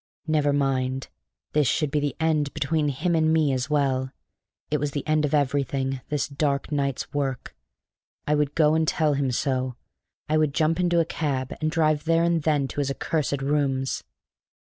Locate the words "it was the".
4.71-5.05